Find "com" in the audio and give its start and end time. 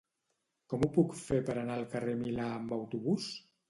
0.73-0.85